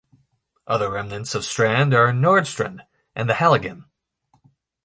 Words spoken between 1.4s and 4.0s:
Strand are Nordstrand and the Halligen.